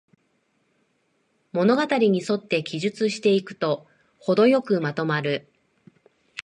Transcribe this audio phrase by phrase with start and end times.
[1.53, 3.85] 物語にそって記述していくと、
[4.17, 5.47] ほどよくまとまる